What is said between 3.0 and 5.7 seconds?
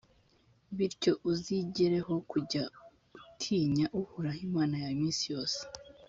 utinya uhoraho imana yawe iminsi yose.